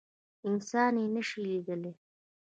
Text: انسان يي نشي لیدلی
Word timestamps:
انسان 0.47 0.93
يي 1.01 1.07
نشي 1.13 1.39
لیدلی 1.47 1.91